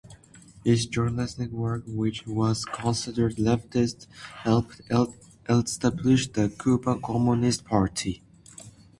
His 0.63 0.87
journalistic 0.87 1.51
work, 1.51 1.83
which 1.85 2.25
was 2.25 2.65
considered 2.65 3.35
leftist, 3.35 4.07
helped 4.39 4.81
establish 5.47 6.27
the 6.31 6.49
Cuban 6.57 7.03
Communist 7.03 7.65
Party. 7.65 8.23